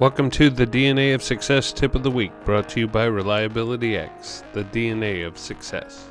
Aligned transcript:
Welcome 0.00 0.28
to 0.30 0.50
the 0.50 0.66
DNA 0.66 1.14
of 1.14 1.22
Success 1.22 1.72
tip 1.72 1.94
of 1.94 2.02
the 2.02 2.10
week, 2.10 2.32
brought 2.44 2.68
to 2.70 2.80
you 2.80 2.88
by 2.88 3.04
Reliability 3.04 3.96
X, 3.96 4.42
the 4.52 4.64
DNA 4.64 5.24
of 5.24 5.38
success. 5.38 6.10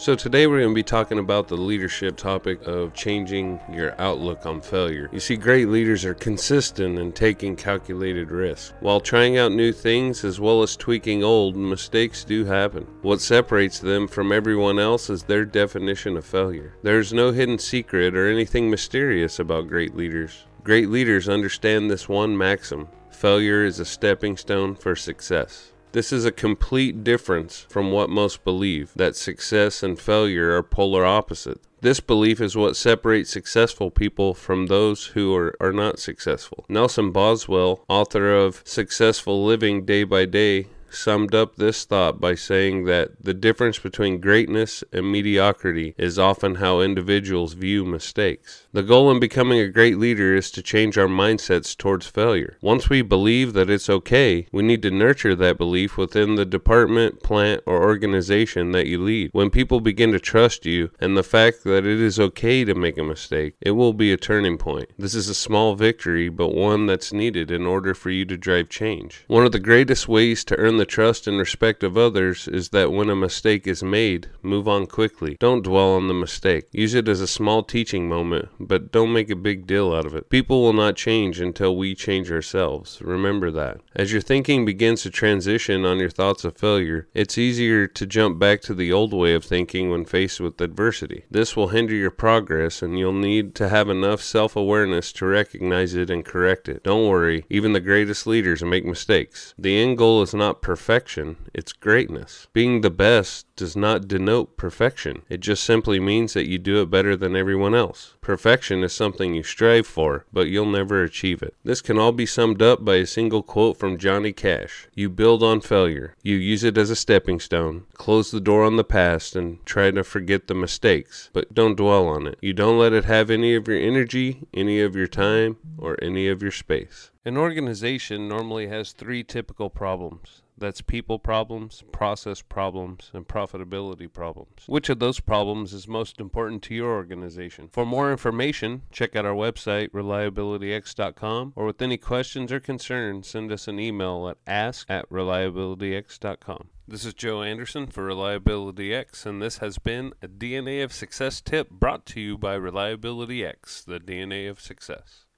So, 0.00 0.14
today 0.14 0.46
we're 0.46 0.60
going 0.60 0.70
to 0.70 0.74
be 0.76 0.84
talking 0.84 1.18
about 1.18 1.48
the 1.48 1.56
leadership 1.56 2.16
topic 2.16 2.64
of 2.68 2.94
changing 2.94 3.58
your 3.72 4.00
outlook 4.00 4.46
on 4.46 4.60
failure. 4.60 5.10
You 5.10 5.18
see, 5.18 5.34
great 5.34 5.70
leaders 5.70 6.04
are 6.04 6.14
consistent 6.14 7.00
in 7.00 7.10
taking 7.10 7.56
calculated 7.56 8.30
risks. 8.30 8.74
While 8.78 9.00
trying 9.00 9.38
out 9.38 9.50
new 9.50 9.72
things 9.72 10.22
as 10.22 10.38
well 10.38 10.62
as 10.62 10.76
tweaking 10.76 11.24
old, 11.24 11.56
mistakes 11.56 12.22
do 12.22 12.44
happen. 12.44 12.86
What 13.02 13.20
separates 13.20 13.80
them 13.80 14.06
from 14.06 14.30
everyone 14.30 14.78
else 14.78 15.10
is 15.10 15.24
their 15.24 15.44
definition 15.44 16.16
of 16.16 16.24
failure. 16.24 16.76
There's 16.84 17.12
no 17.12 17.32
hidden 17.32 17.58
secret 17.58 18.16
or 18.16 18.28
anything 18.28 18.70
mysterious 18.70 19.40
about 19.40 19.66
great 19.66 19.96
leaders. 19.96 20.44
Great 20.62 20.90
leaders 20.90 21.28
understand 21.28 21.90
this 21.90 22.08
one 22.08 22.38
maxim 22.38 22.86
failure 23.10 23.64
is 23.64 23.80
a 23.80 23.84
stepping 23.84 24.36
stone 24.36 24.76
for 24.76 24.94
success. 24.94 25.72
This 25.92 26.12
is 26.12 26.26
a 26.26 26.32
complete 26.32 27.02
difference 27.02 27.66
from 27.70 27.90
what 27.90 28.10
most 28.10 28.44
believe 28.44 28.92
that 28.94 29.16
success 29.16 29.82
and 29.82 29.98
failure 29.98 30.54
are 30.54 30.62
polar 30.62 31.06
opposites. 31.06 31.66
This 31.80 32.00
belief 32.00 32.40
is 32.40 32.56
what 32.56 32.76
separates 32.76 33.30
successful 33.30 33.90
people 33.90 34.34
from 34.34 34.66
those 34.66 35.06
who 35.06 35.34
are, 35.34 35.56
are 35.60 35.72
not 35.72 35.98
successful. 35.98 36.66
Nelson 36.68 37.10
Boswell, 37.10 37.84
author 37.88 38.34
of 38.34 38.62
Successful 38.66 39.44
Living 39.44 39.84
Day 39.84 40.04
by 40.04 40.26
Day, 40.26 40.66
summed 40.90 41.34
up 41.34 41.56
this 41.56 41.84
thought 41.84 42.20
by 42.20 42.34
saying 42.34 42.84
that 42.84 43.22
the 43.22 43.34
difference 43.34 43.78
between 43.78 44.20
greatness 44.20 44.82
and 44.92 45.10
mediocrity 45.10 45.94
is 45.98 46.18
often 46.18 46.56
how 46.56 46.80
individuals 46.80 47.52
view 47.52 47.84
mistakes. 47.84 48.66
The 48.72 48.82
goal 48.82 49.10
in 49.10 49.20
becoming 49.20 49.58
a 49.58 49.68
great 49.68 49.98
leader 49.98 50.34
is 50.34 50.50
to 50.52 50.62
change 50.62 50.96
our 50.96 51.06
mindsets 51.06 51.76
towards 51.76 52.06
failure. 52.06 52.56
Once 52.60 52.88
we 52.88 53.02
believe 53.02 53.52
that 53.52 53.70
it's 53.70 53.90
okay, 53.90 54.46
we 54.52 54.62
need 54.62 54.82
to 54.82 54.90
nurture 54.90 55.34
that 55.34 55.58
belief 55.58 55.96
within 55.96 56.34
the 56.34 56.44
department, 56.44 57.22
plant, 57.22 57.62
or 57.66 57.82
organization 57.82 58.72
that 58.72 58.86
you 58.86 59.02
lead. 59.02 59.30
When 59.32 59.50
people 59.50 59.80
begin 59.80 60.12
to 60.12 60.20
trust 60.20 60.66
you 60.66 60.90
and 61.00 61.16
the 61.16 61.22
fact 61.22 61.64
that 61.64 61.86
it 61.86 62.00
is 62.00 62.18
okay 62.18 62.64
to 62.64 62.74
make 62.74 62.98
a 62.98 63.04
mistake, 63.04 63.54
it 63.60 63.72
will 63.72 63.92
be 63.92 64.12
a 64.12 64.16
turning 64.16 64.58
point. 64.58 64.90
This 64.98 65.14
is 65.14 65.28
a 65.28 65.34
small 65.34 65.74
victory, 65.74 66.28
but 66.28 66.54
one 66.54 66.86
that's 66.86 67.12
needed 67.12 67.50
in 67.50 67.66
order 67.66 67.94
for 67.94 68.10
you 68.10 68.24
to 68.24 68.36
drive 68.36 68.68
change. 68.68 69.24
One 69.26 69.44
of 69.44 69.52
the 69.52 69.60
greatest 69.60 70.08
ways 70.08 70.44
to 70.44 70.56
earn 70.56 70.77
the 70.78 70.86
trust 70.86 71.26
and 71.26 71.38
respect 71.38 71.82
of 71.82 71.98
others 71.98 72.48
is 72.48 72.70
that 72.70 72.92
when 72.92 73.10
a 73.10 73.16
mistake 73.16 73.66
is 73.66 73.82
made, 73.82 74.28
move 74.42 74.66
on 74.66 74.86
quickly. 74.86 75.36
Don't 75.38 75.62
dwell 75.62 75.90
on 75.90 76.08
the 76.08 76.14
mistake. 76.14 76.66
Use 76.72 76.94
it 76.94 77.08
as 77.08 77.20
a 77.20 77.26
small 77.26 77.62
teaching 77.62 78.08
moment, 78.08 78.48
but 78.58 78.90
don't 78.90 79.12
make 79.12 79.30
a 79.30 79.36
big 79.36 79.66
deal 79.66 79.94
out 79.94 80.06
of 80.06 80.14
it. 80.14 80.30
People 80.30 80.62
will 80.62 80.72
not 80.72 80.96
change 80.96 81.40
until 81.40 81.76
we 81.76 81.94
change 81.94 82.30
ourselves. 82.30 83.00
Remember 83.02 83.50
that. 83.50 83.80
As 83.94 84.12
your 84.12 84.20
thinking 84.20 84.64
begins 84.64 85.02
to 85.02 85.10
transition 85.10 85.84
on 85.84 85.98
your 85.98 86.10
thoughts 86.10 86.44
of 86.44 86.56
failure, 86.56 87.08
it's 87.14 87.36
easier 87.38 87.86
to 87.86 88.06
jump 88.06 88.38
back 88.38 88.60
to 88.62 88.74
the 88.74 88.92
old 88.92 89.12
way 89.12 89.34
of 89.34 89.44
thinking 89.44 89.90
when 89.90 90.04
faced 90.04 90.40
with 90.40 90.60
adversity. 90.60 91.24
This 91.30 91.56
will 91.56 91.68
hinder 91.68 91.94
your 91.94 92.10
progress, 92.10 92.82
and 92.82 92.98
you'll 92.98 93.12
need 93.12 93.54
to 93.56 93.68
have 93.68 93.88
enough 93.88 94.22
self 94.22 94.56
awareness 94.56 95.12
to 95.14 95.26
recognize 95.26 95.94
it 95.94 96.10
and 96.10 96.24
correct 96.24 96.68
it. 96.68 96.82
Don't 96.84 97.08
worry, 97.08 97.44
even 97.50 97.72
the 97.72 97.80
greatest 97.80 98.26
leaders 98.26 98.62
make 98.62 98.84
mistakes. 98.84 99.54
The 99.58 99.78
end 99.78 99.98
goal 99.98 100.22
is 100.22 100.34
not 100.34 100.62
perfection, 100.68 101.38
it's 101.54 101.72
greatness. 101.72 102.46
Being 102.52 102.82
the 102.82 102.90
best 102.90 103.46
does 103.58 103.76
not 103.76 104.06
denote 104.06 104.56
perfection, 104.56 105.22
it 105.28 105.40
just 105.40 105.64
simply 105.64 105.98
means 105.98 106.32
that 106.32 106.48
you 106.48 106.58
do 106.58 106.80
it 106.80 106.88
better 106.88 107.16
than 107.16 107.34
everyone 107.34 107.74
else. 107.74 108.14
Perfection 108.20 108.84
is 108.84 108.92
something 108.92 109.34
you 109.34 109.42
strive 109.42 109.86
for, 109.86 110.24
but 110.32 110.48
you'll 110.48 110.64
never 110.64 111.02
achieve 111.02 111.42
it. 111.42 111.54
This 111.64 111.82
can 111.82 111.98
all 111.98 112.12
be 112.12 112.24
summed 112.24 112.62
up 112.62 112.84
by 112.84 112.94
a 112.94 113.06
single 113.06 113.42
quote 113.42 113.76
from 113.76 113.98
Johnny 113.98 114.32
Cash 114.32 114.88
You 114.94 115.10
build 115.10 115.42
on 115.42 115.60
failure, 115.60 116.14
you 116.22 116.36
use 116.36 116.62
it 116.62 116.78
as 116.78 116.88
a 116.88 116.96
stepping 116.96 117.40
stone, 117.40 117.84
close 117.94 118.30
the 118.30 118.40
door 118.40 118.62
on 118.62 118.76
the 118.76 118.84
past, 118.84 119.34
and 119.34 119.64
try 119.66 119.90
to 119.90 120.04
forget 120.04 120.46
the 120.46 120.54
mistakes, 120.54 121.28
but 121.32 121.52
don't 121.52 121.76
dwell 121.76 122.06
on 122.06 122.28
it. 122.28 122.38
You 122.40 122.52
don't 122.52 122.78
let 122.78 122.92
it 122.92 123.06
have 123.06 123.28
any 123.28 123.56
of 123.56 123.66
your 123.66 123.76
energy, 123.76 124.46
any 124.54 124.80
of 124.80 124.94
your 124.94 125.08
time, 125.08 125.56
or 125.76 125.98
any 126.00 126.28
of 126.28 126.42
your 126.42 126.52
space. 126.52 127.10
An 127.24 127.36
organization 127.36 128.28
normally 128.28 128.68
has 128.68 128.92
three 128.92 129.24
typical 129.24 129.68
problems 129.68 130.42
that's 130.58 130.80
people 130.80 131.18
problems, 131.18 131.84
process 131.92 132.42
problems, 132.42 133.10
and 133.14 133.26
profitability 133.48 134.12
problems. 134.12 134.64
Which 134.66 134.88
of 134.88 134.98
those 134.98 135.20
problems 135.20 135.72
is 135.72 135.88
most 135.88 136.20
important 136.20 136.62
to 136.64 136.74
your 136.74 136.92
organization? 136.92 137.68
For 137.72 137.86
more 137.86 138.10
information, 138.10 138.82
check 138.90 139.16
out 139.16 139.24
our 139.24 139.34
website, 139.34 139.90
reliabilityx.com, 139.90 141.52
or 141.56 141.66
with 141.66 141.82
any 141.82 141.96
questions 141.96 142.52
or 142.52 142.60
concerns, 142.60 143.28
send 143.28 143.52
us 143.52 143.68
an 143.68 143.78
email 143.78 144.28
at 144.28 144.38
ask 144.46 144.88
at 144.90 145.08
reliabilityx.com. 145.10 146.68
This 146.86 147.04
is 147.04 147.12
Joe 147.12 147.42
Anderson 147.42 147.86
for 147.86 148.04
Reliability 148.04 148.94
X, 148.94 149.26
and 149.26 149.42
this 149.42 149.58
has 149.58 149.76
been 149.76 150.14
a 150.22 150.28
DNA 150.28 150.82
of 150.82 150.92
Success 150.92 151.42
tip 151.42 151.68
brought 151.68 152.06
to 152.06 152.20
you 152.20 152.38
by 152.38 152.54
Reliability 152.54 153.44
X, 153.44 153.82
the 153.84 154.00
DNA 154.00 154.48
of 154.48 154.58
success. 154.58 155.26